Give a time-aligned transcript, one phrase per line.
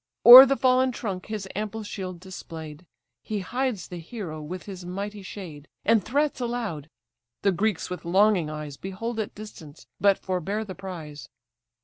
[0.25, 2.87] O'er the fall'n trunk his ample shield display'd,
[3.21, 6.89] He hides the hero with his mighty shade, And threats aloud!
[7.43, 11.29] the Greeks with longing eyes Behold at distance, but forbear the prize.